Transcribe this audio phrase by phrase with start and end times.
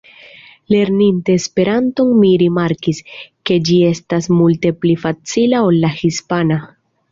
[0.75, 3.03] Lerninte Esperanton mi rimarkis,
[3.51, 6.63] ke ĝi estas multe pli facila ol la hispana.